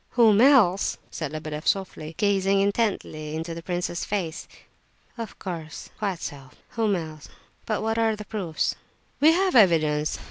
[0.17, 4.47] "Whom else?" said Lebedeff, softly, gazing intently into the prince s face.
[5.15, 7.29] "Of course—quite so, whom else?
[7.67, 8.73] But what are the proofs?"
[9.19, 10.17] "We have evidence.